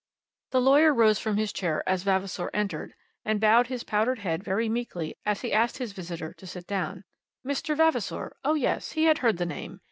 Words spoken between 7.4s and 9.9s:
"Mr. Vavasor; oh, yes. He had heard the name.